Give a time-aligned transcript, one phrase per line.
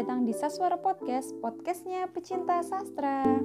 [0.00, 3.36] datang di Saswara Podcast, podcastnya pecinta sastra.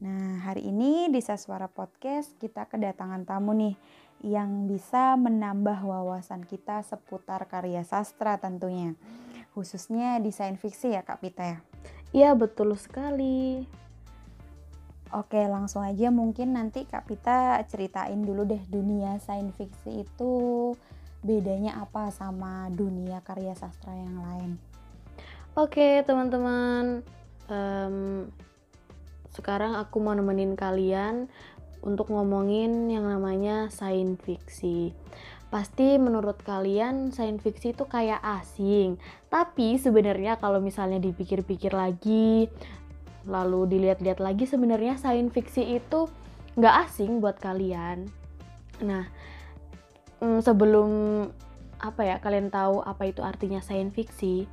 [0.00, 3.76] Nah, hari ini di Saswara Podcast kita kedatangan tamu nih
[4.24, 8.96] yang bisa menambah wawasan kita seputar karya sastra tentunya.
[9.52, 11.58] Khususnya desain fiksi ya Kak Pita ya.
[12.16, 13.68] Iya betul sekali.
[15.08, 20.32] Oke, langsung aja mungkin nanti Kak Pita ceritain dulu deh dunia sains fiksi itu
[21.24, 24.50] bedanya apa sama dunia karya sastra yang lain.
[25.56, 27.00] Oke teman-teman,
[27.48, 28.28] um,
[29.32, 31.26] sekarang aku mau nemenin kalian
[31.80, 34.92] untuk ngomongin yang namanya sains fiksi.
[35.48, 39.00] Pasti menurut kalian sains fiksi itu kayak asing,
[39.32, 42.52] tapi sebenarnya kalau misalnya dipikir-pikir lagi,
[43.26, 46.06] lalu dilihat-lihat lagi sebenarnya sains fiksi itu
[46.58, 48.06] nggak asing buat kalian.
[48.82, 49.06] Nah,
[50.20, 50.90] sebelum
[51.78, 54.46] apa ya kalian tahu apa itu artinya sains fiksi,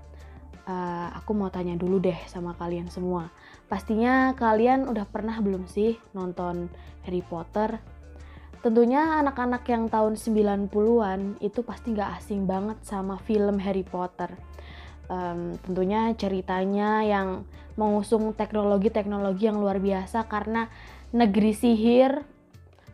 [0.70, 3.34] uh, aku mau tanya dulu deh sama kalian semua.
[3.66, 6.70] Pastinya kalian udah pernah belum sih nonton
[7.06, 7.82] Harry Potter?
[8.62, 14.34] Tentunya anak-anak yang tahun 90-an itu pasti nggak asing banget sama film Harry Potter.
[15.06, 17.46] Um, tentunya ceritanya yang
[17.78, 20.72] mengusung teknologi-teknologi yang luar biasa karena
[21.14, 22.26] negeri sihir.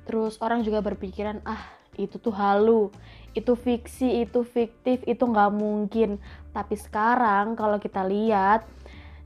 [0.03, 1.61] Terus orang juga berpikiran, ah
[1.95, 2.91] itu tuh halu,
[3.31, 6.19] itu fiksi, itu fiktif, itu nggak mungkin.
[6.51, 8.67] Tapi sekarang kalau kita lihat,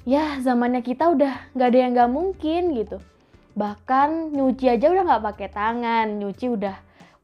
[0.06, 3.02] ya zamannya kita udah nggak ada yang nggak mungkin gitu
[3.56, 6.76] bahkan nyuci aja udah nggak pakai tangan nyuci udah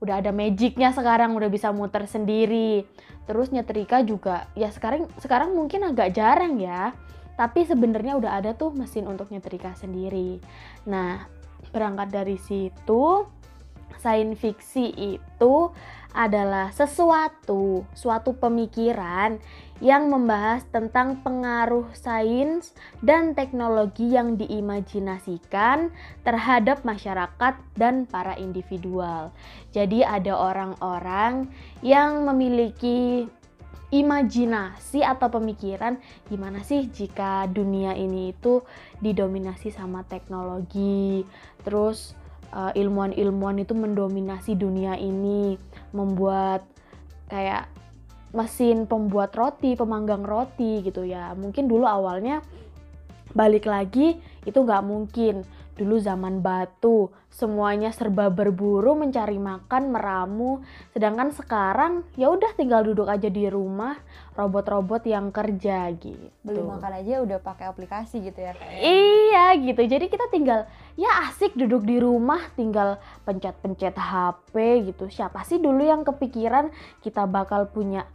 [0.01, 2.83] udah ada magicnya sekarang udah bisa muter sendiri.
[3.29, 6.91] Terus nyetrika juga ya sekarang sekarang mungkin agak jarang ya.
[7.37, 10.41] Tapi sebenarnya udah ada tuh mesin untuk nyetrika sendiri.
[10.89, 11.29] Nah
[11.69, 13.29] berangkat dari situ
[14.01, 15.53] sains fiksi itu
[16.11, 19.39] adalah sesuatu, suatu pemikiran
[19.81, 25.89] yang membahas tentang pengaruh sains dan teknologi yang diimajinasikan
[26.21, 29.33] terhadap masyarakat dan para individual.
[29.73, 31.49] Jadi ada orang-orang
[31.81, 33.25] yang memiliki
[33.91, 35.99] imajinasi atau pemikiran
[36.31, 38.63] gimana sih jika dunia ini itu
[39.03, 41.27] didominasi sama teknologi,
[41.65, 42.15] terus
[42.55, 45.59] uh, ilmuwan-ilmuwan itu mendominasi dunia ini,
[45.91, 46.63] membuat
[47.27, 47.67] kayak
[48.31, 51.35] mesin pembuat roti, pemanggang roti gitu ya.
[51.35, 52.43] Mungkin dulu awalnya
[53.31, 55.43] balik lagi itu nggak mungkin.
[55.71, 60.61] Dulu zaman batu, semuanya serba berburu, mencari makan, meramu.
[60.93, 63.97] Sedangkan sekarang ya udah tinggal duduk aja di rumah,
[64.37, 66.21] robot-robot yang kerja gitu.
[66.45, 68.53] Beli makan aja udah pakai aplikasi gitu ya.
[68.77, 69.81] Iya gitu.
[69.81, 70.69] Jadi kita tinggal
[70.99, 74.53] ya asik duduk di rumah, tinggal pencet-pencet HP
[74.91, 75.09] gitu.
[75.09, 76.69] Siapa sih dulu yang kepikiran
[77.01, 78.05] kita bakal punya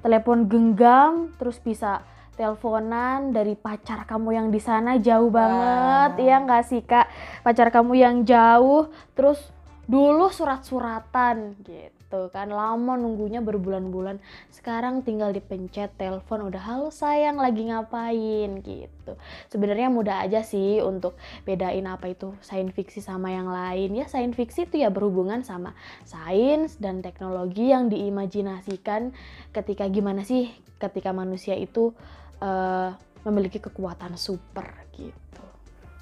[0.00, 2.04] telepon genggam terus bisa
[2.40, 7.04] teleponan dari pacar kamu yang di sana jauh banget, iya nggak sih kak?
[7.44, 9.52] Pacar kamu yang jauh, terus
[9.84, 14.18] dulu surat-suratan gitu kan, lama nunggunya berbulan-bulan.
[14.50, 19.12] Sekarang tinggal dipencet telepon, udah halo sayang lagi ngapain gitu.
[19.46, 21.14] Sebenarnya mudah aja sih untuk
[21.46, 23.94] bedain apa itu sains fiksi sama yang lain.
[23.94, 29.14] Ya sains fiksi itu ya berhubungan sama sains dan teknologi yang diimajinasikan
[29.54, 30.50] ketika gimana sih
[30.80, 31.92] ketika manusia itu
[32.40, 32.90] uh,
[33.22, 34.66] memiliki kekuatan super
[34.96, 35.49] gitu.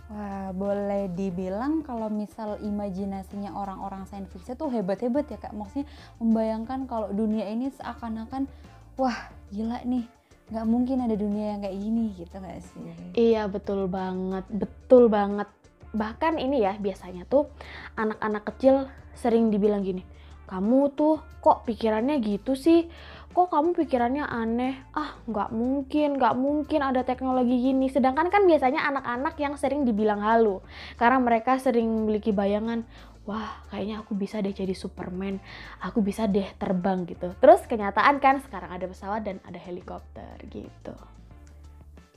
[0.08, 5.52] Wah, boleh dibilang kalau misal imajinasinya orang-orang sains fiksi tuh hebat-hebat ya kak.
[5.52, 5.84] Maksudnya
[6.16, 8.48] membayangkan kalau dunia ini seakan-akan,
[8.96, 10.08] wah gila nih,
[10.48, 12.80] nggak mungkin ada dunia yang kayak gini gitu nggak sih?
[13.20, 15.52] Iya betul banget, betul banget.
[15.92, 17.52] Bahkan ini ya biasanya tuh
[18.00, 20.08] anak-anak kecil sering dibilang gini,
[20.48, 22.88] kamu tuh kok pikirannya gitu sih?
[23.32, 24.74] Kok kamu pikirannya aneh?
[24.96, 27.86] Ah nggak mungkin nggak mungkin ada teknologi gini.
[27.92, 30.60] Sedangkan kan biasanya anak-anak yang sering dibilang halu
[30.96, 32.82] karena mereka sering memiliki bayangan
[33.28, 35.36] wah kayaknya aku bisa deh jadi Superman
[35.84, 37.36] aku bisa deh terbang gitu.
[37.36, 40.96] Terus kenyataan kan sekarang ada pesawat dan ada helikopter gitu.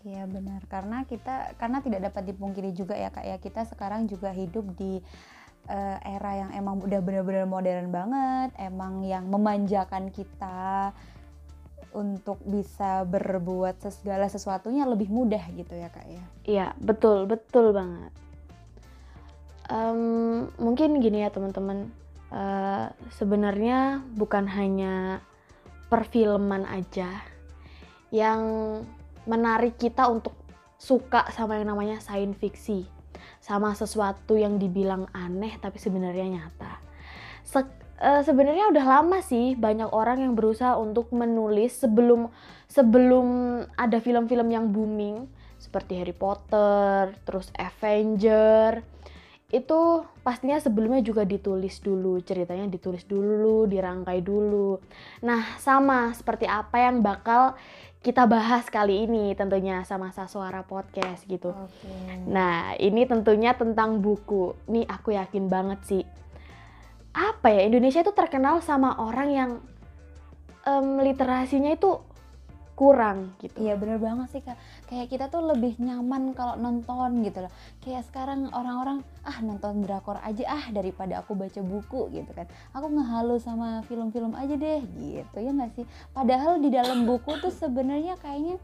[0.01, 0.65] Iya benar.
[0.65, 3.37] Karena kita karena tidak dapat dipungkiri juga ya kak ya.
[3.37, 4.97] Kita sekarang juga hidup di
[5.69, 10.95] uh, era yang emang udah benar-benar modern banget, emang yang memanjakan kita
[11.91, 16.23] untuk bisa berbuat segala sesuatunya lebih mudah gitu ya kak ya?
[16.47, 18.11] Iya betul betul banget.
[19.67, 21.91] Um, mungkin gini ya teman-teman.
[22.31, 25.19] Uh, sebenarnya bukan hanya
[25.91, 27.11] perfilman aja
[28.07, 28.39] yang
[29.27, 30.31] menarik kita untuk
[30.79, 32.87] suka sama yang namanya sains fiksi
[33.41, 36.79] sama sesuatu yang dibilang aneh tapi sebenarnya nyata.
[37.41, 37.61] Se
[38.01, 42.33] uh, sebenarnya udah lama sih banyak orang yang berusaha untuk menulis sebelum
[42.65, 43.27] sebelum
[43.77, 45.29] ada film-film yang booming
[45.61, 48.81] seperti Harry Potter, terus Avenger.
[49.51, 54.79] Itu pastinya sebelumnya juga ditulis dulu, ceritanya ditulis dulu, dirangkai dulu.
[55.27, 57.59] Nah, sama seperti apa yang bakal
[58.01, 61.53] kita bahas kali ini tentunya sama Suara Podcast gitu.
[61.53, 62.25] Okay.
[62.25, 64.57] Nah, ini tentunya tentang buku.
[64.71, 66.03] Nih aku yakin banget sih.
[67.13, 69.51] Apa ya Indonesia itu terkenal sama orang yang
[70.65, 72.01] um, literasinya itu
[72.73, 73.53] kurang gitu.
[73.61, 74.57] Iya bener banget sih kak.
[74.91, 77.51] Kayak kita tuh lebih nyaman kalau nonton gitu loh.
[77.79, 82.43] Kayak sekarang orang-orang ah nonton drakor aja ah daripada aku baca buku gitu kan.
[82.75, 85.87] Aku ngehalu sama film-film aja deh gitu ya nggak sih.
[86.11, 88.59] Padahal di dalam buku tuh sebenarnya kayaknya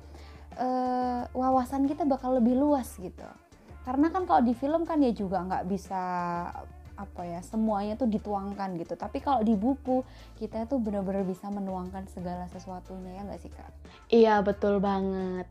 [0.60, 3.24] uh, wawasan kita bakal lebih luas gitu.
[3.88, 6.04] Karena kan kalau di film kan ya juga nggak bisa
[6.98, 10.02] apa ya semuanya tuh dituangkan gitu tapi kalau di buku
[10.42, 13.72] kita tuh benar-benar bisa menuangkan segala sesuatunya ya nggak sih kak
[14.10, 15.46] iya betul banget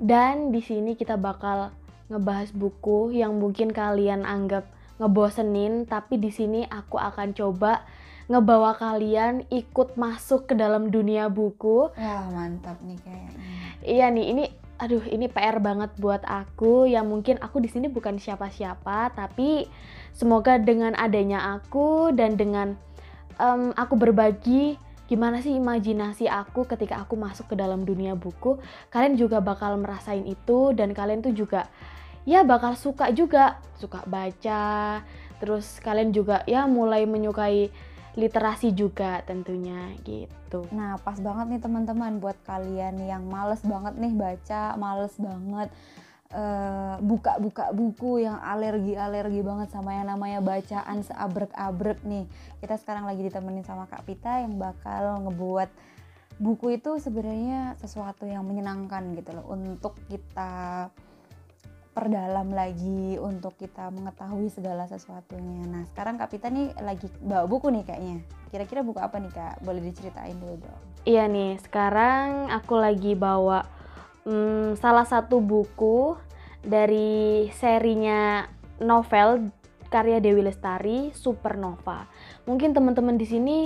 [0.00, 1.70] dan di sini kita bakal
[2.08, 4.66] ngebahas buku yang mungkin kalian anggap
[4.96, 7.84] ngebosenin tapi di sini aku akan coba
[8.30, 11.92] ngebawa kalian ikut masuk ke dalam dunia buku.
[11.92, 13.44] Wah mantap nih kayaknya.
[13.82, 14.44] Iya nih ini
[14.80, 16.86] aduh ini PR banget buat aku.
[16.86, 19.66] Yang mungkin aku di sini bukan siapa-siapa tapi
[20.14, 22.78] semoga dengan adanya aku dan dengan
[23.42, 24.78] um, aku berbagi
[25.10, 28.62] gimana sih imajinasi aku ketika aku masuk ke dalam dunia buku
[28.94, 31.66] kalian juga bakal merasain itu dan kalian tuh juga
[32.22, 35.02] ya bakal suka juga suka baca
[35.42, 37.74] terus kalian juga ya mulai menyukai
[38.18, 40.66] literasi juga tentunya gitu.
[40.74, 45.70] Nah pas banget nih teman-teman buat kalian yang males banget nih baca, males banget
[47.02, 52.30] buka-buka uh, buku yang alergi-alergi banget sama yang namanya bacaan seabrek-abrek nih.
[52.62, 55.70] Kita sekarang lagi ditemenin sama Kak Pita yang bakal ngebuat
[56.38, 60.88] buku itu sebenarnya sesuatu yang menyenangkan gitu loh untuk kita
[61.90, 65.66] perdalam lagi untuk kita mengetahui segala sesuatunya.
[65.66, 68.22] Nah, sekarang Kak Pita nih lagi bawa buku nih kayaknya.
[68.54, 69.66] Kira-kira buku apa nih Kak?
[69.66, 70.80] Boleh diceritain dulu dong.
[71.02, 73.79] Iya nih, sekarang aku lagi bawa
[74.24, 76.16] hmm, salah satu buku
[76.60, 78.44] dari serinya
[78.80, 79.52] novel
[79.90, 82.06] karya Dewi Lestari, Supernova.
[82.46, 83.58] Mungkin teman-teman di sini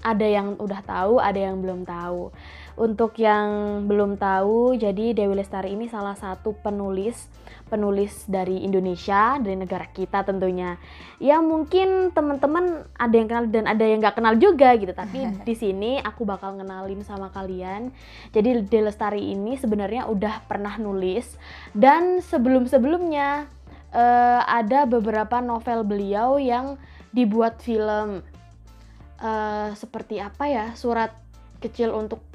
[0.00, 2.32] ada yang udah tahu, ada yang belum tahu.
[2.80, 7.28] Untuk yang belum tahu, jadi Dewi Lestari ini salah satu penulis
[7.68, 10.80] penulis dari Indonesia, dari negara kita tentunya.
[11.22, 14.90] Ya mungkin teman-teman ada yang kenal dan ada yang nggak kenal juga gitu.
[14.90, 17.94] Tapi di sini aku bakal ngenalin sama kalian.
[18.34, 21.36] Jadi Dewi Lestari ini sebenarnya udah pernah nulis
[21.76, 23.46] dan sebelum-sebelumnya
[23.94, 26.74] uh, ada beberapa novel beliau yang
[27.14, 28.24] dibuat film
[29.22, 31.14] uh, seperti apa ya surat
[31.60, 32.29] kecil untuk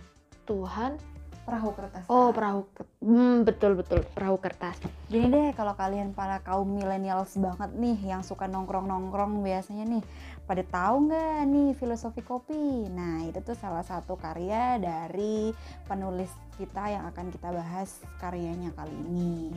[0.46, 1.02] Tuhan.
[1.46, 2.10] Perahu kertas.
[2.10, 2.66] Oh perahu
[3.06, 4.02] hmm, betul betul.
[4.18, 4.82] Perahu kertas.
[5.14, 10.04] Gini deh kalau kalian para kaum millennials banget nih yang suka nongkrong nongkrong biasanya nih
[10.50, 12.90] pada tahu nggak nih filosofi kopi?
[12.90, 15.54] Nah itu tuh salah satu karya dari
[15.86, 19.54] penulis kita yang akan kita bahas karyanya kali ini.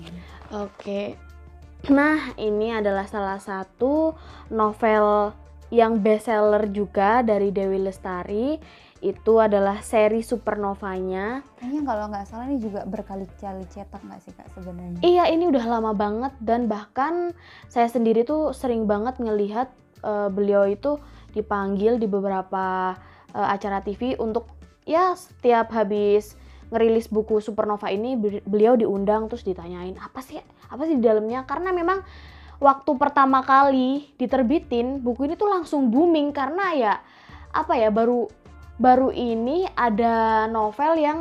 [0.60, 1.16] Oke.
[1.88, 4.12] Nah ini adalah salah satu
[4.52, 5.32] novel
[5.68, 8.56] yang bestseller juga dari Dewi Lestari
[8.98, 11.46] itu adalah seri Supernovanya.
[11.58, 15.00] Kayaknya kalau nggak salah ini juga berkali-kali cetak nggak sih kak sebenarnya?
[15.02, 17.32] Iya ini udah lama banget dan bahkan
[17.70, 19.70] saya sendiri tuh sering banget ngelihat
[20.02, 20.98] uh, beliau itu
[21.32, 22.96] dipanggil di beberapa
[23.34, 24.50] uh, acara TV untuk
[24.88, 26.34] ya setiap habis
[26.68, 30.36] ngerilis buku Supernova ini beliau diundang terus ditanyain apa sih
[30.68, 32.04] apa sih di dalamnya karena memang
[32.60, 36.94] waktu pertama kali diterbitin buku ini tuh langsung booming karena ya
[37.54, 38.28] apa ya baru
[38.78, 41.18] baru ini ada novel yang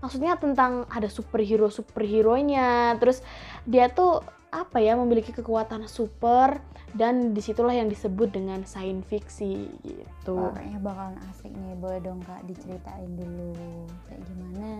[0.00, 3.24] maksudnya tentang ada superhero superhero-nya terus
[3.64, 4.20] dia tuh
[4.54, 6.62] apa ya memiliki kekuatan super
[6.94, 10.54] dan di situlah yang disebut dengan science fiksi gitu.
[10.54, 14.72] Kayaknya bakalan asik nih, boleh dong kak diceritain dulu kayak gimana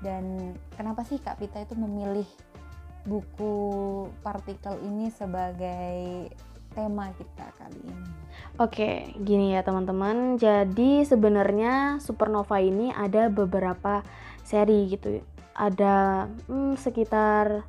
[0.00, 2.24] dan kenapa sih kak Pita itu memilih
[3.04, 3.52] buku
[4.24, 6.32] partikel ini sebagai
[6.72, 8.23] tema kita kali ini.
[8.54, 10.38] Oke, gini ya teman-teman.
[10.38, 14.06] Jadi sebenarnya Supernova ini ada beberapa
[14.46, 15.18] seri gitu.
[15.58, 17.66] Ada hmm, sekitar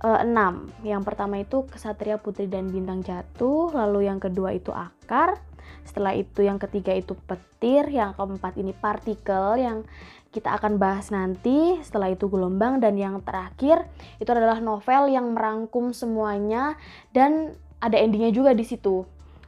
[0.00, 0.72] uh, enam.
[0.80, 5.36] Yang pertama itu Kesatria Putri dan Bintang Jatuh, lalu yang kedua itu Akar,
[5.84, 9.84] Setelah itu yang ketiga itu petir, yang keempat ini partikel yang
[10.32, 11.76] kita akan bahas nanti.
[11.84, 13.84] Setelah itu gelombang dan yang terakhir
[14.16, 16.80] itu adalah novel yang merangkum semuanya
[17.12, 17.52] dan
[17.84, 19.04] ada endingnya juga di situ.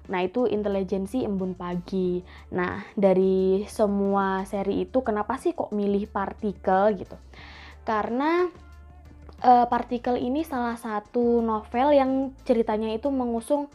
[0.07, 2.23] Nah, itu intelijensi embun pagi.
[2.55, 7.17] Nah, dari semua seri itu kenapa sih kok milih partikel gitu?
[7.83, 8.47] Karena
[9.43, 12.11] uh, partikel ini salah satu novel yang
[12.47, 13.67] ceritanya itu mengusung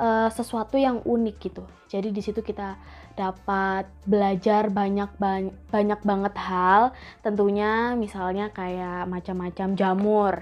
[0.00, 1.62] uh, sesuatu yang unik gitu.
[1.90, 2.78] Jadi di situ kita
[3.20, 5.12] dapat belajar banyak
[5.68, 6.96] banyak, banget hal.
[7.20, 10.34] Tentunya misalnya kayak macam-macam jamur.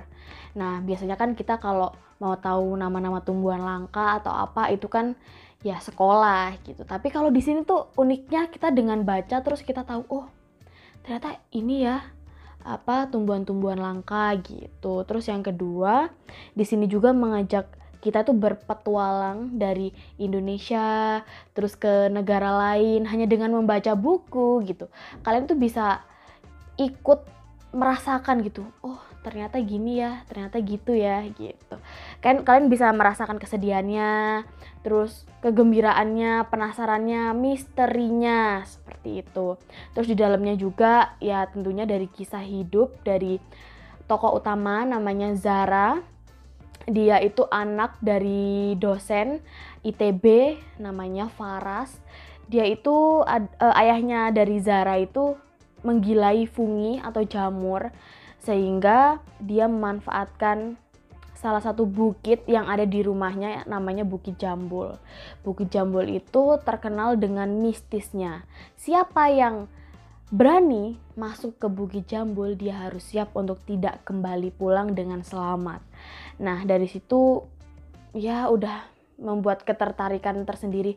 [0.54, 1.90] Nah biasanya kan kita kalau
[2.23, 5.18] mau tahu nama-nama tumbuhan langka atau apa itu kan
[5.66, 6.87] ya sekolah gitu.
[6.87, 10.26] Tapi kalau di sini tuh uniknya kita dengan baca terus kita tahu oh
[11.02, 12.02] ternyata ini ya
[12.66, 15.02] apa tumbuhan-tumbuhan langka gitu.
[15.06, 16.11] Terus yang kedua
[16.54, 21.21] di sini juga mengajak kita tuh berpetualang dari Indonesia
[21.52, 24.87] terus ke negara lain hanya dengan membaca buku gitu.
[25.26, 26.02] Kalian tuh bisa
[26.78, 27.26] ikut
[27.75, 28.64] merasakan gitu.
[28.81, 31.76] Oh, ternyata gini ya, ternyata gitu ya gitu.
[32.25, 34.47] Kan kalian bisa merasakan kesedihannya,
[34.81, 39.61] terus kegembiraannya, penasarannya, misterinya seperti itu.
[39.93, 43.37] Terus di dalamnya juga ya tentunya dari kisah hidup dari
[44.09, 46.00] tokoh utama namanya Zara
[46.88, 49.45] dia itu anak dari dosen
[49.85, 52.00] ITB namanya Faras.
[52.49, 55.37] Dia itu uh, ayahnya dari Zara itu
[55.85, 57.92] menggilai fungi atau jamur
[58.40, 60.80] sehingga dia memanfaatkan
[61.38, 64.99] salah satu bukit yang ada di rumahnya namanya Bukit Jambul.
[65.47, 68.42] Bukit Jambul itu terkenal dengan mistisnya.
[68.75, 69.71] Siapa yang
[70.35, 75.78] berani masuk ke Bukit Jambul, dia harus siap untuk tidak kembali pulang dengan selamat.
[76.38, 77.42] Nah, dari situ
[78.14, 78.87] ya udah
[79.18, 80.97] membuat ketertarikan tersendiri.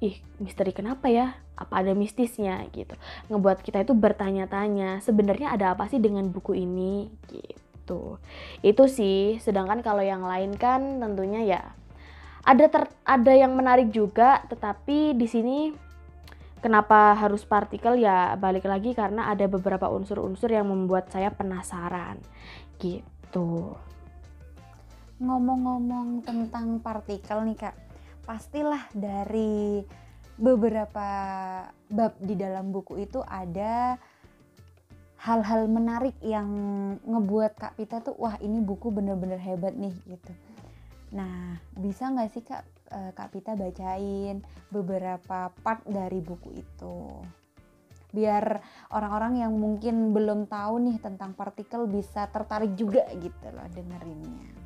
[0.00, 1.36] Ih, misteri kenapa ya?
[1.54, 2.96] Apa ada mistisnya gitu.
[3.28, 8.16] Ngebuat kita itu bertanya-tanya, sebenarnya ada apa sih dengan buku ini gitu.
[8.64, 11.62] Itu sih, sedangkan kalau yang lain kan tentunya ya
[12.40, 15.58] ada ter, ada yang menarik juga, tetapi di sini
[16.60, 22.20] Kenapa harus partikel ya balik lagi karena ada beberapa unsur-unsur yang membuat saya penasaran
[22.76, 23.80] gitu.
[25.20, 27.76] Ngomong-ngomong tentang partikel nih kak,
[28.24, 29.84] pastilah dari
[30.40, 31.08] beberapa
[31.92, 34.00] bab di dalam buku itu ada
[35.20, 36.48] hal-hal menarik yang
[37.04, 40.32] ngebuat Kak Pita tuh wah ini buku bener-bener hebat nih gitu.
[41.12, 44.40] Nah bisa nggak sih Kak uh, Kak Pita bacain
[44.72, 46.96] beberapa part dari buku itu.
[48.10, 54.59] Biar orang-orang yang mungkin belum tahu nih tentang partikel bisa tertarik juga gitu loh dengerinnya.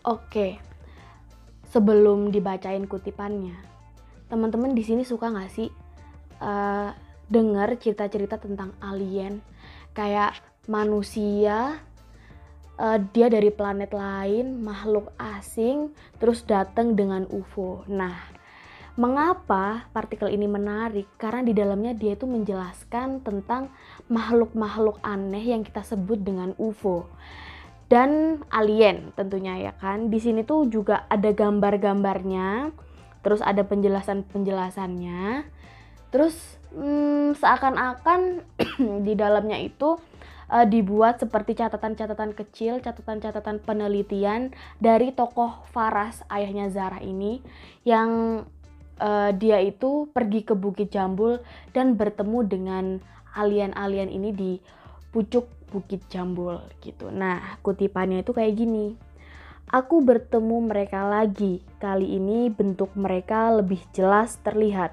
[0.00, 0.56] Oke.
[1.70, 3.54] Sebelum dibacain kutipannya,
[4.26, 5.68] teman-teman di sini suka nggak sih
[6.42, 6.90] uh,
[7.30, 9.38] dengar cerita-cerita tentang alien
[9.94, 10.34] kayak
[10.66, 11.78] manusia
[12.80, 17.84] uh, dia dari planet lain, makhluk asing, terus datang dengan UFO.
[17.86, 18.18] Nah,
[18.96, 21.06] mengapa partikel ini menarik?
[21.20, 23.70] Karena di dalamnya dia itu menjelaskan tentang
[24.08, 27.06] makhluk-makhluk aneh yang kita sebut dengan UFO
[27.90, 30.08] dan alien tentunya ya kan.
[30.08, 32.70] Di sini tuh juga ada gambar-gambarnya,
[33.26, 35.44] terus ada penjelasan-penjelasannya.
[36.14, 36.38] Terus
[36.70, 38.46] hmm, seakan-akan
[39.06, 39.98] di dalamnya itu
[40.50, 47.42] uh, dibuat seperti catatan-catatan kecil, catatan-catatan penelitian dari tokoh Faras ayahnya Zara ini
[47.82, 48.42] yang
[49.02, 51.42] uh, dia itu pergi ke Bukit Jambul
[51.74, 52.84] dan bertemu dengan
[53.34, 54.52] alien-alien ini di
[55.10, 57.08] pucuk Bukit Jambul gitu.
[57.14, 58.98] Nah, kutipannya itu kayak gini.
[59.70, 61.62] Aku bertemu mereka lagi.
[61.78, 64.90] Kali ini bentuk mereka lebih jelas terlihat.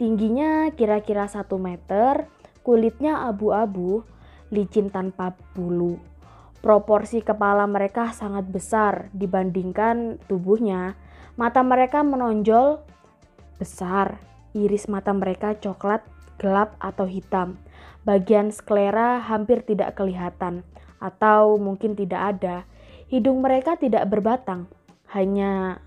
[0.00, 2.24] Tingginya kira-kira 1 meter,
[2.64, 4.02] kulitnya abu-abu,
[4.48, 6.00] licin tanpa bulu.
[6.64, 10.96] Proporsi kepala mereka sangat besar dibandingkan tubuhnya.
[11.36, 12.80] Mata mereka menonjol
[13.60, 14.16] besar,
[14.56, 16.00] iris mata mereka coklat,
[16.40, 17.60] gelap atau hitam.
[18.04, 20.60] Bagian sklera hampir tidak kelihatan
[21.00, 22.56] atau mungkin tidak ada.
[23.08, 24.68] Hidung mereka tidak berbatang,
[25.12, 25.80] hanya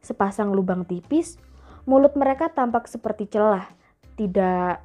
[0.00, 1.36] sepasang lubang tipis.
[1.84, 3.68] Mulut mereka tampak seperti celah,
[4.16, 4.80] tidak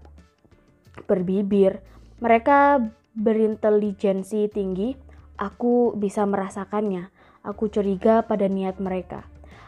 [1.07, 1.79] berbibir.
[2.19, 2.81] Mereka
[3.13, 4.97] berintelijensi tinggi,
[5.37, 7.13] aku bisa merasakannya.
[7.45, 9.23] Aku curiga pada niat mereka.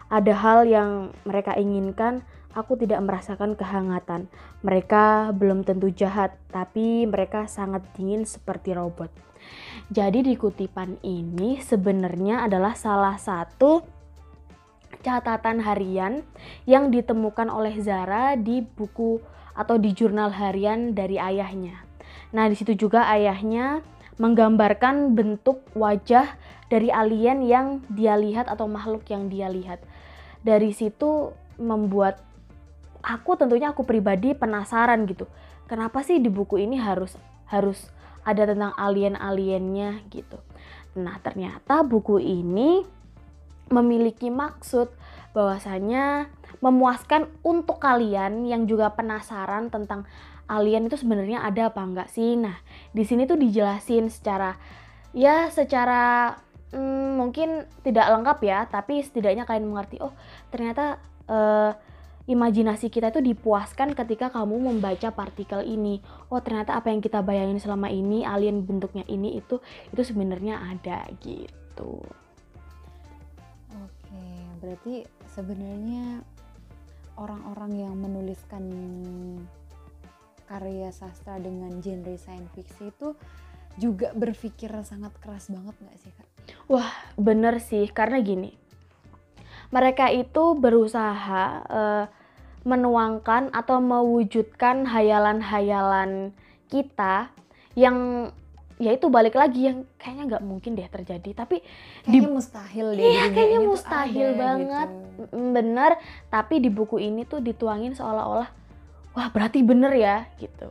[0.10, 4.30] Ada hal yang mereka inginkan, aku tidak merasakan kehangatan.
[4.66, 9.12] Mereka belum tentu jahat, tapi mereka sangat dingin seperti robot.
[9.90, 13.82] Jadi di kutipan ini sebenarnya adalah salah satu
[15.00, 16.22] catatan harian
[16.68, 19.24] yang ditemukan oleh Zara di buku
[19.56, 21.88] atau di jurnal harian dari ayahnya.
[22.36, 23.82] Nah, di situ juga ayahnya
[24.20, 26.36] menggambarkan bentuk wajah
[26.68, 29.80] dari alien yang dia lihat atau makhluk yang dia lihat.
[30.44, 32.29] Dari situ membuat
[33.04, 35.26] aku tentunya aku pribadi penasaran gitu.
[35.70, 37.14] Kenapa sih di buku ini harus
[37.50, 37.90] harus
[38.26, 40.38] ada tentang alien-aliennya gitu.
[40.98, 42.84] Nah, ternyata buku ini
[43.70, 44.90] memiliki maksud
[45.32, 46.28] bahwasanya
[46.60, 50.10] memuaskan untuk kalian yang juga penasaran tentang
[50.50, 52.34] alien itu sebenarnya ada apa enggak sih?
[52.34, 52.58] Nah,
[52.92, 54.58] di sini tuh dijelasin secara
[55.14, 56.34] ya secara
[56.74, 60.14] hmm, mungkin tidak lengkap ya, tapi setidaknya kalian mengerti oh,
[60.50, 60.98] ternyata
[61.30, 61.78] uh,
[62.30, 65.98] imajinasi kita itu dipuaskan ketika kamu membaca partikel ini.
[66.30, 69.58] Oh, ternyata apa yang kita bayangin selama ini alien bentuknya ini itu
[69.90, 72.06] itu sebenarnya ada gitu.
[73.74, 74.26] Oke,
[74.62, 76.22] berarti sebenarnya
[77.18, 78.64] orang-orang yang menuliskan
[80.46, 83.10] karya sastra dengan genre science fiction itu
[83.82, 86.30] juga berpikir sangat keras banget nggak sih kak?
[86.70, 88.54] Wah bener sih karena gini
[89.70, 92.06] mereka itu berusaha uh,
[92.68, 96.36] menuangkan atau mewujudkan hayalan-hayalan
[96.68, 97.32] kita
[97.74, 98.30] yang
[98.80, 101.60] ya itu balik lagi yang kayaknya nggak mungkin deh terjadi tapi
[102.08, 105.52] kayaknya di, mustahil deh iya kayaknya mustahil banget gitu.
[105.52, 105.92] bener
[106.32, 108.48] tapi di buku ini tuh dituangin seolah-olah
[109.14, 110.70] wah berarti bener ya gitu.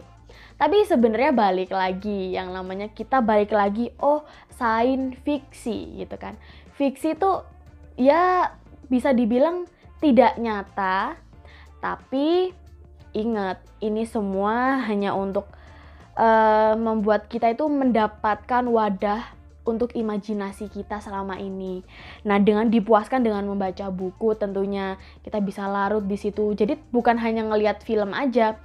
[0.59, 6.35] Tapi sebenarnya balik lagi yang namanya kita balik lagi oh sains fiksi gitu kan.
[6.75, 7.31] Fiksi itu
[7.95, 8.51] ya
[8.91, 9.71] bisa dibilang
[10.03, 11.15] tidak nyata
[11.79, 12.53] tapi
[13.17, 15.49] ingat ini semua hanya untuk
[16.19, 21.85] uh, membuat kita itu mendapatkan wadah untuk imajinasi kita selama ini.
[22.25, 26.57] Nah, dengan dipuaskan dengan membaca buku tentunya kita bisa larut di situ.
[26.57, 28.57] Jadi bukan hanya ngelihat film aja,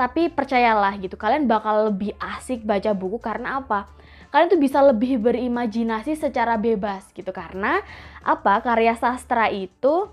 [0.00, 3.88] tapi percayalah gitu, kalian bakal lebih asik baca buku karena apa?
[4.32, 7.80] Kalian tuh bisa lebih berimajinasi secara bebas gitu karena
[8.20, 8.60] apa?
[8.60, 10.08] Karya sastra itu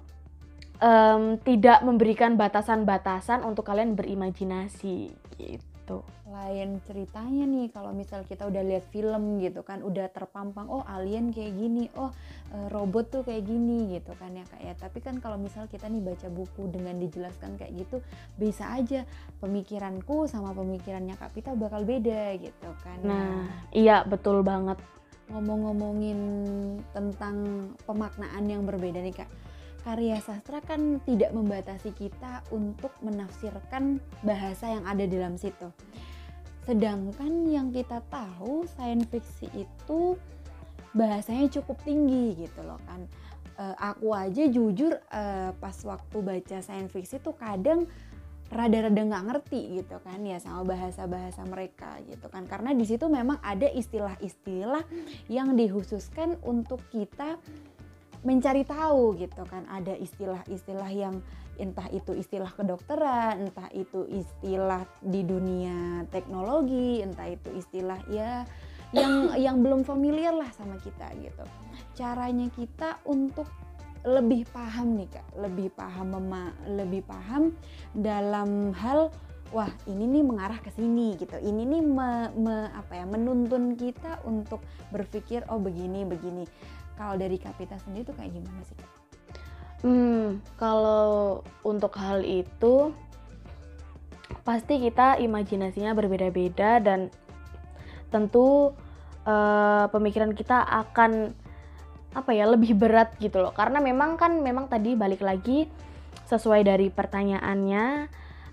[0.82, 6.02] um, tidak memberikan batasan-batasan untuk kalian berimajinasi gitu.
[6.32, 11.30] Lain ceritanya nih kalau misal kita udah lihat film gitu kan udah terpampang oh alien
[11.30, 12.10] kayak gini oh
[12.56, 14.74] eh, robot tuh kayak gini gitu kan ya kayak ya.
[14.80, 18.02] tapi kan kalau misal kita nih baca buku dengan dijelaskan kayak gitu
[18.40, 19.06] bisa aja
[19.44, 24.80] pemikiranku sama pemikirannya Kak Pita bakal beda gitu kan nah iya betul banget.
[25.32, 26.20] Ngomong-ngomongin
[26.92, 27.36] tentang
[27.88, 29.30] pemaknaan yang berbeda nih Kak
[29.84, 35.68] karya sastra kan tidak membatasi kita untuk menafsirkan bahasa yang ada dalam situ.
[36.64, 40.16] Sedangkan yang kita tahu sains fiksi itu
[40.96, 43.04] bahasanya cukup tinggi gitu loh kan.
[43.60, 45.24] E, aku aja jujur e,
[45.60, 47.84] pas waktu baca sains fiksi tuh kadang
[48.54, 53.42] rada-rada nggak ngerti gitu kan ya sama bahasa-bahasa mereka gitu kan karena di situ memang
[53.42, 54.86] ada istilah-istilah
[55.26, 57.42] yang dikhususkan untuk kita
[58.24, 61.20] mencari tahu gitu kan ada istilah-istilah yang
[61.62, 68.42] entah itu istilah kedokteran, entah itu istilah di dunia teknologi, entah itu istilah ya
[68.94, 69.14] yang
[69.46, 71.46] yang belum familiar lah sama kita gitu.
[71.94, 73.46] Caranya kita untuk
[74.04, 77.56] lebih paham nih kak, lebih paham mema, lebih paham
[77.96, 79.14] dalam hal
[79.56, 81.38] wah ini nih mengarah ke sini gitu.
[81.40, 84.60] Ini nih me, me, apa ya menuntun kita untuk
[84.92, 86.44] berpikir oh begini begini.
[86.94, 88.78] Kalau dari Kapita sendiri tuh kayak gimana sih?
[89.84, 92.96] Hmm, kalau untuk hal itu
[94.48, 97.12] pasti kita imajinasinya berbeda-beda dan
[98.08, 98.72] tentu
[99.28, 101.36] uh, pemikiran kita akan
[102.14, 103.52] apa ya lebih berat gitu loh.
[103.52, 105.68] Karena memang kan memang tadi balik lagi
[106.30, 108.08] sesuai dari pertanyaannya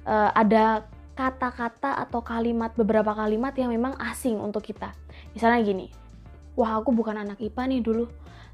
[0.09, 4.97] uh, ada kata-kata atau kalimat beberapa kalimat yang memang asing untuk kita.
[5.37, 6.01] Misalnya gini
[6.61, 8.05] wah aku bukan anak IPA nih dulu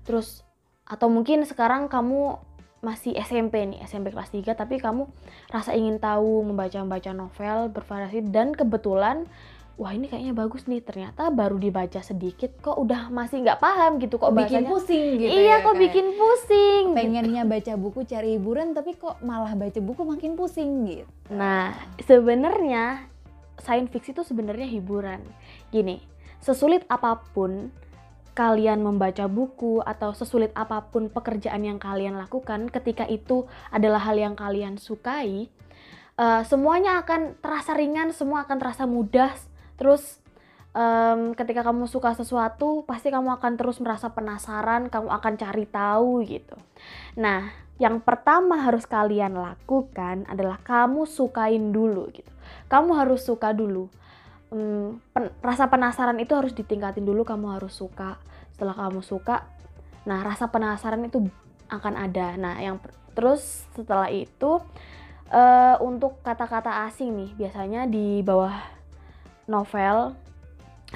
[0.07, 0.47] terus
[0.87, 2.38] atau mungkin sekarang kamu
[2.85, 5.11] masih SMP nih, SMP kelas 3 tapi kamu
[5.51, 9.27] rasa ingin tahu membaca-baca novel bervariasi dan kebetulan
[9.77, 14.16] wah ini kayaknya bagus nih ternyata baru dibaca sedikit kok udah masih nggak paham gitu
[14.16, 18.97] kok bikin pusing gitu iya ya, kok bikin pusing pengennya baca buku cari hiburan tapi
[18.97, 21.05] kok malah baca buku makin pusing gitu.
[21.29, 23.05] Nah sebenarnya
[23.61, 25.21] sains fiksi itu sebenarnya hiburan.
[25.69, 26.01] Gini
[26.40, 27.69] sesulit apa pun
[28.37, 34.20] kalian membaca buku atau sesulit apa pun pekerjaan yang kalian lakukan, ketika itu adalah hal
[34.20, 35.49] yang kalian sukai,
[36.20, 39.33] uh, semuanya akan terasa ringan, semua akan terasa mudah.
[39.81, 40.20] Terus
[40.77, 46.20] um, ketika kamu suka sesuatu, pasti kamu akan terus merasa penasaran, kamu akan cari tahu
[46.29, 46.57] gitu.
[47.16, 47.49] Nah,
[47.81, 52.33] yang pertama harus kalian lakukan adalah kamu sukain dulu gitu.
[52.68, 53.88] Kamu harus suka dulu.
[54.46, 57.26] Hmm, pen, rasa penasaran itu harus ditingkatin dulu.
[57.26, 58.20] Kamu harus suka.
[58.54, 59.44] Setelah kamu suka,
[60.09, 61.28] nah rasa penasaran itu
[61.68, 62.40] akan ada.
[62.40, 62.80] Nah, yang
[63.12, 64.64] terus setelah itu
[65.28, 68.54] uh, untuk kata-kata asing nih biasanya di bawah
[69.44, 70.16] novel,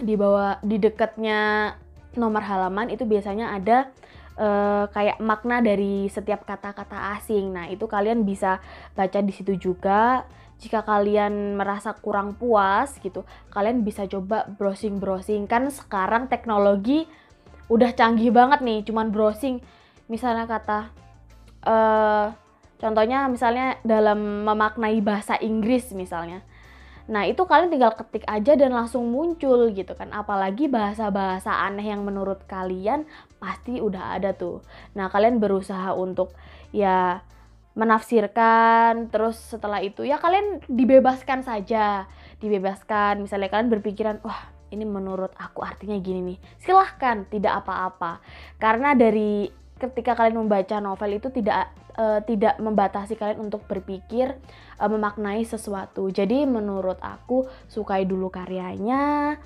[0.00, 1.74] di bawah di dekatnya
[2.16, 3.90] nomor halaman itu biasanya ada
[4.40, 7.52] uh, kayak makna dari setiap kata-kata asing.
[7.52, 8.58] Nah, itu kalian bisa
[8.96, 10.24] baca di situ juga.
[10.61, 15.49] Jika kalian merasa kurang puas gitu, kalian bisa coba browsing-browsing.
[15.49, 17.09] Kan sekarang teknologi
[17.73, 19.64] udah canggih banget nih, cuman browsing
[20.11, 20.90] misalnya kata
[21.64, 22.35] uh,
[22.83, 26.44] contohnya misalnya dalam memaknai bahasa Inggris misalnya.
[27.11, 30.14] Nah, itu kalian tinggal ketik aja dan langsung muncul gitu kan.
[30.14, 33.03] Apalagi bahasa-bahasa aneh yang menurut kalian
[33.42, 34.62] pasti udah ada tuh.
[34.94, 36.31] Nah, kalian berusaha untuk
[36.70, 37.18] ya
[37.78, 42.11] menafsirkan terus setelah itu ya kalian dibebaskan saja.
[42.42, 48.18] Dibebaskan misalnya kalian berpikiran, "Wah, ini menurut aku artinya gini nih." Silahkan, tidak apa-apa.
[48.59, 49.48] Karena dari
[49.80, 54.37] ketika kalian membaca novel itu tidak uh, tidak membatasi kalian untuk berpikir
[54.76, 56.12] uh, memaknai sesuatu.
[56.12, 59.37] Jadi menurut aku sukai dulu karyanya.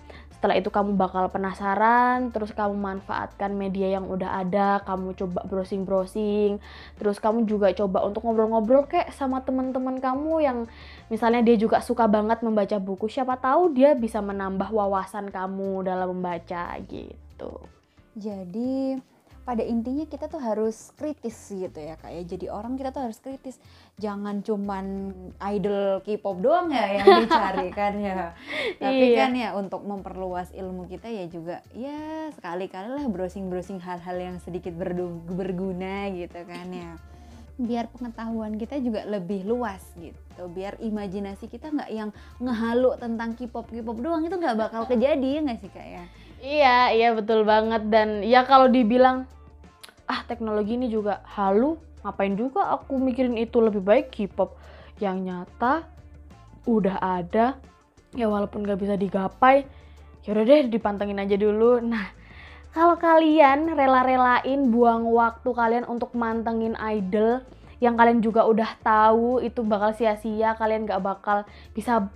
[0.44, 6.60] Setelah itu kamu bakal penasaran, terus kamu manfaatkan media yang udah ada, kamu coba browsing-browsing,
[7.00, 10.58] terus kamu juga coba untuk ngobrol-ngobrol kayak sama teman-teman kamu yang
[11.08, 16.12] misalnya dia juga suka banget membaca buku, siapa tahu dia bisa menambah wawasan kamu dalam
[16.12, 17.64] membaca gitu.
[18.12, 19.00] Jadi
[19.44, 23.60] pada intinya kita tuh harus kritis gitu ya kayak jadi orang kita tuh harus kritis.
[24.00, 25.12] Jangan cuman
[25.52, 28.32] idol K-pop doang ya yang dicari kan ya.
[28.80, 29.28] Tapi iya.
[29.28, 34.72] kan ya untuk memperluas ilmu kita ya juga ya sekali-kali lah browsing-browsing hal-hal yang sedikit
[35.28, 36.96] berguna gitu kan ya.
[37.60, 40.42] Biar pengetahuan kita juga lebih luas gitu.
[40.50, 45.60] Biar imajinasi kita nggak yang ngehalu tentang K-pop K-pop doang itu nggak bakal kejadian nggak
[45.60, 46.04] sih kak ya
[46.44, 49.24] Iya, iya betul banget dan ya kalau dibilang
[50.04, 54.52] ah teknologi ini juga halu, ngapain juga aku mikirin itu lebih baik K-pop
[55.00, 55.88] yang nyata
[56.68, 57.56] udah ada
[58.12, 59.64] ya walaupun gak bisa digapai
[60.28, 61.80] ya udah deh dipantengin aja dulu.
[61.80, 62.12] Nah,
[62.76, 67.40] kalau kalian rela-relain buang waktu kalian untuk mantengin idol
[67.80, 72.08] yang kalian juga udah tahu itu bakal sia-sia, kalian gak bakal bisa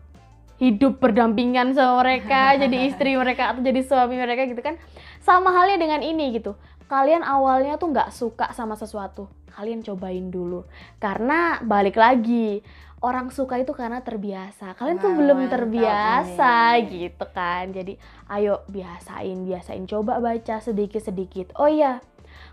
[0.58, 4.76] hidup berdampingan sama mereka, jadi istri mereka atau jadi suami mereka gitu kan.
[5.22, 6.58] Sama halnya dengan ini gitu.
[6.88, 10.64] Kalian awalnya tuh nggak suka sama sesuatu, kalian cobain dulu.
[10.96, 12.64] Karena balik lagi,
[13.04, 14.74] orang suka itu karena terbiasa.
[14.74, 17.70] Kalian tuh belum terbiasa gitu kan.
[17.70, 18.00] Jadi
[18.32, 21.54] ayo biasain, biasain coba baca sedikit-sedikit.
[21.60, 22.02] Oh iya,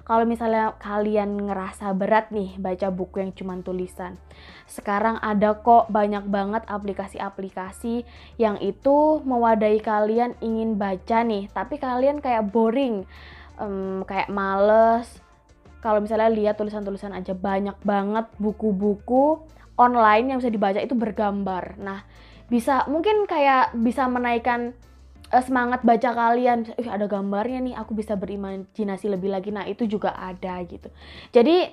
[0.06, 4.22] kalau misalnya kalian ngerasa berat nih baca buku yang cuma tulisan.
[4.70, 8.06] Sekarang ada kok banyak banget aplikasi-aplikasi
[8.38, 13.10] yang itu mewadahi kalian ingin baca nih, tapi kalian kayak boring,
[13.58, 15.10] um, kayak males.
[15.82, 19.42] Kalau misalnya lihat tulisan-tulisan aja banyak banget buku-buku
[19.74, 21.82] online yang bisa dibaca itu bergambar.
[21.82, 22.06] Nah,
[22.46, 24.78] bisa mungkin kayak bisa menaikkan
[25.32, 26.74] uh, semangat baca kalian.
[26.76, 29.50] Ih, ada gambarnya nih aku bisa berimajinasi lebih lagi.
[29.50, 30.90] Nah itu juga ada gitu.
[31.32, 31.70] Jadi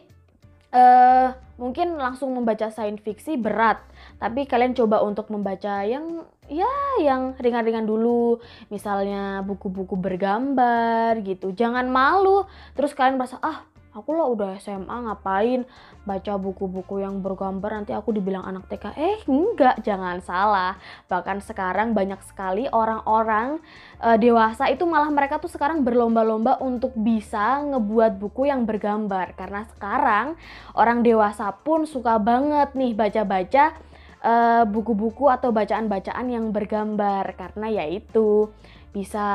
[0.73, 1.29] uh,
[1.61, 3.81] mungkin langsung membaca sains fiksi berat.
[4.21, 6.69] Tapi kalian coba untuk membaca yang ya
[7.01, 8.39] yang ringan-ringan dulu.
[8.69, 11.53] Misalnya buku-buku bergambar gitu.
[11.53, 12.45] Jangan malu.
[12.77, 15.69] Terus kalian merasa ah aku lah udah SMA ngapain
[16.09, 20.81] baca buku-buku yang bergambar nanti aku dibilang anak TK eh enggak jangan salah.
[21.07, 23.61] Bahkan sekarang banyak sekali orang-orang
[24.01, 29.37] e, dewasa itu malah mereka tuh sekarang berlomba-lomba untuk bisa ngebuat buku yang bergambar.
[29.37, 30.41] Karena sekarang
[30.73, 33.77] orang dewasa pun suka banget nih baca-baca
[34.25, 37.37] uh, buku-buku atau bacaan-bacaan yang bergambar.
[37.37, 38.49] Karena yaitu
[38.91, 39.29] bisa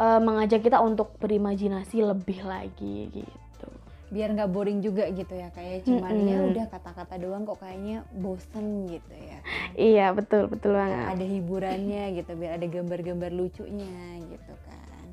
[0.00, 3.39] uh, mengajak kita untuk berimajinasi lebih lagi gitu
[4.10, 6.30] biar nggak boring juga gitu ya kayak cuman mm -hmm.
[6.30, 9.70] ya udah kata-kata doang kok kayaknya bosen gitu ya kan?
[9.78, 15.06] iya betul betul banget ada hiburannya gitu biar ada gambar-gambar lucunya gitu kan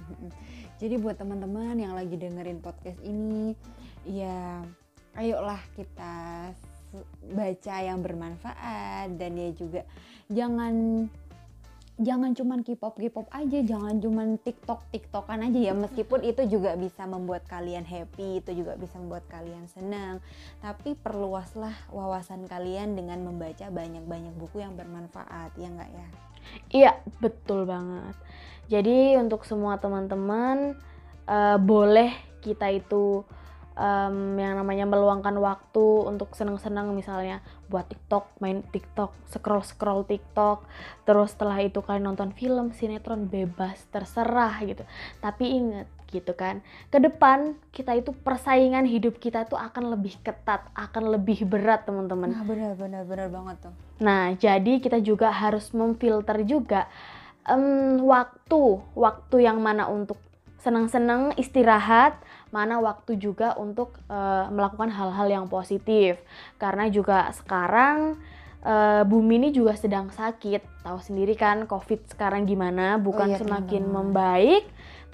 [0.80, 3.56] jadi buat teman-teman yang lagi dengerin podcast ini
[4.04, 4.60] ya
[5.16, 6.52] ayolah kita
[7.32, 9.82] baca yang bermanfaat dan ya juga
[10.28, 11.06] jangan
[12.00, 15.72] jangan cuman K-pop K-pop aja, jangan cuman TikTok TikTokan aja ya.
[15.76, 20.24] Meskipun itu juga bisa membuat kalian happy, itu juga bisa membuat kalian senang.
[20.64, 26.06] Tapi perluaslah wawasan kalian dengan membaca banyak-banyak buku yang bermanfaat, ya enggak ya?
[26.72, 28.16] Iya, betul banget.
[28.72, 30.78] Jadi untuk semua teman-teman
[31.28, 33.22] uh, boleh kita itu
[33.76, 40.66] um, yang namanya meluangkan waktu untuk senang-senang misalnya buat TikTok, main TikTok, scroll-scroll TikTok,
[41.06, 44.82] terus setelah itu kalian nonton film, sinetron bebas, terserah gitu.
[45.22, 46.58] Tapi ingat gitu kan,
[46.90, 52.34] ke depan kita itu persaingan hidup kita tuh akan lebih ketat, akan lebih berat teman-teman.
[52.34, 53.74] Nah benar benar benar banget tuh.
[54.02, 56.90] Nah jadi kita juga harus memfilter juga
[57.46, 60.18] um, waktu, waktu yang mana untuk
[60.60, 66.18] senang-senang istirahat, mana waktu juga untuk uh, melakukan hal-hal yang positif.
[66.58, 68.18] Karena juga sekarang
[68.66, 70.82] uh, bumi ini juga sedang sakit.
[70.82, 73.94] Tahu sendiri kan COVID sekarang gimana, bukan oh, iya, semakin teman.
[74.10, 74.64] membaik,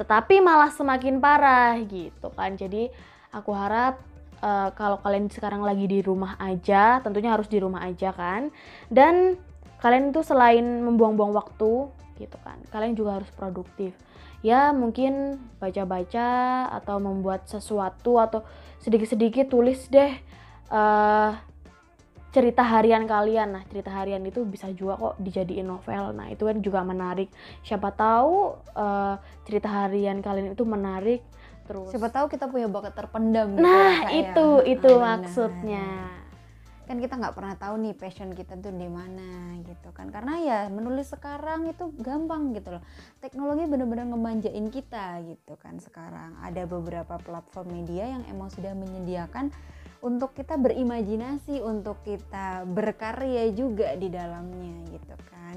[0.01, 2.57] tetapi malah semakin parah gitu kan.
[2.57, 2.89] Jadi
[3.31, 4.01] aku harap
[4.41, 8.49] uh, kalau kalian sekarang lagi di rumah aja, tentunya harus di rumah aja kan.
[8.89, 9.37] Dan
[9.85, 13.93] kalian itu selain membuang-buang waktu gitu kan, kalian juga harus produktif
[14.47, 16.29] ya mungkin baca-baca
[16.71, 18.47] atau membuat sesuatu atau
[18.79, 20.15] sedikit-sedikit tulis deh
[20.71, 21.35] uh,
[22.31, 23.59] cerita harian kalian.
[23.59, 26.15] Nah cerita harian itu bisa juga kok dijadiin novel.
[26.15, 27.27] Nah itu kan juga menarik.
[27.67, 31.27] Siapa tahu uh, cerita harian kalian itu menarik
[31.67, 35.87] terus siapa tahu kita punya bakat terpendam gitu nah ya, itu itu nah, maksudnya
[36.87, 40.09] kan kita nggak pernah tahu nih passion kita tuh di mana gitu kan.
[40.15, 42.83] Karena ya menulis sekarang itu gampang gitu loh.
[43.19, 46.39] Teknologi bener-bener ngemanjain kita gitu kan sekarang.
[46.41, 49.51] Ada beberapa platform media yang emang sudah menyediakan
[50.07, 55.57] untuk kita berimajinasi untuk kita berkarya juga di dalamnya gitu kan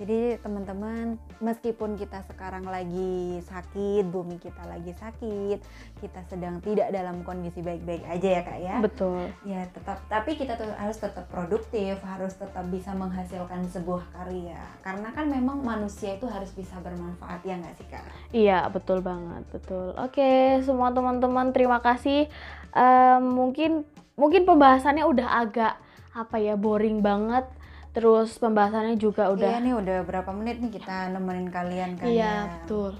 [0.00, 5.60] jadi teman-teman, meskipun kita sekarang lagi sakit, bumi kita lagi sakit,
[6.00, 8.76] kita sedang tidak dalam kondisi baik-baik aja ya kak ya.
[8.80, 9.28] Betul.
[9.44, 14.56] Ya tetap, tapi kita tuh harus tetap produktif, harus tetap bisa menghasilkan sebuah karya.
[14.80, 18.04] Karena kan memang manusia itu harus bisa bermanfaat ya nggak sih kak?
[18.32, 19.92] Iya betul banget, betul.
[20.00, 22.24] Oke, semua teman-teman terima kasih.
[22.72, 23.84] Um, mungkin
[24.16, 25.76] mungkin pembahasannya udah agak
[26.16, 27.44] apa ya boring banget
[27.90, 32.46] terus pembahasannya juga udah iya nih udah berapa menit nih kita nemenin kalian kan iya
[32.46, 32.50] ya.
[32.58, 32.94] betul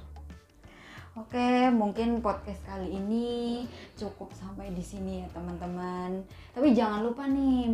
[1.18, 3.66] Oke, mungkin podcast kali ini
[3.98, 6.22] cukup sampai di sini ya teman-teman.
[6.55, 7.66] Tapi jangan lupa nih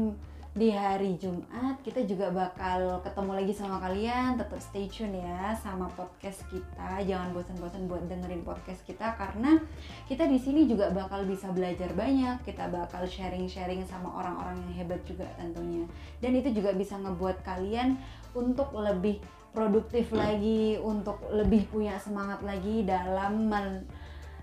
[0.57, 4.40] di hari Jumat kita juga bakal ketemu lagi sama kalian.
[4.40, 7.05] Tetap stay tune ya sama podcast kita.
[7.05, 9.61] Jangan bosan-bosan buat dengerin podcast kita karena
[10.09, 12.40] kita di sini juga bakal bisa belajar banyak.
[12.40, 15.85] Kita bakal sharing-sharing sama orang-orang yang hebat juga tentunya.
[16.25, 18.01] Dan itu juga bisa ngebuat kalian
[18.33, 19.21] untuk lebih
[19.53, 23.85] produktif lagi untuk lebih punya semangat lagi dalam men,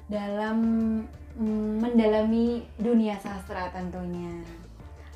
[0.06, 0.58] dalam
[1.42, 4.63] mm, mendalami dunia sastra tentunya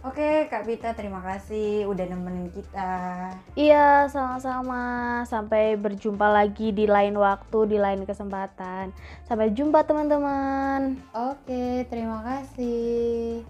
[0.05, 3.33] Oke, Kak Pita, terima kasih udah nemenin kita.
[3.57, 5.25] Iya, sama-sama.
[5.25, 8.93] Sampai berjumpa lagi di lain waktu, di lain kesempatan.
[9.25, 11.01] Sampai jumpa, teman-teman.
[11.17, 13.41] Oke, terima kasih.